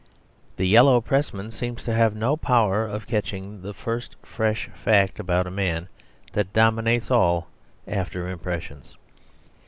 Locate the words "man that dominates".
5.51-7.11